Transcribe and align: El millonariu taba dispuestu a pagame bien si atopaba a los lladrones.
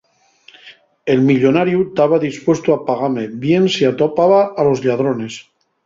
El 1.15 1.21
millonariu 1.27 1.83
taba 2.01 2.21
dispuestu 2.25 2.73
a 2.79 2.81
pagame 2.91 3.29
bien 3.47 3.71
si 3.77 3.89
atopaba 3.95 4.45
a 4.59 4.69
los 4.71 4.85
lladrones. 4.89 5.43